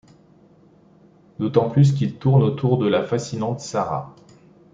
D'autant 1.37 1.69
plus 1.69 1.93
qu'il 1.93 2.15
tourne 2.17 2.41
autour 2.41 2.79
de 2.79 2.87
la 2.87 3.03
fascinante 3.03 3.59
Sarah... 3.59 4.15